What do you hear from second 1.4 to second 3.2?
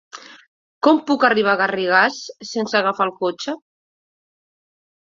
a Garrigàs sense agafar el